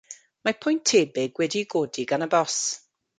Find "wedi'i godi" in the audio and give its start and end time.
1.41-2.07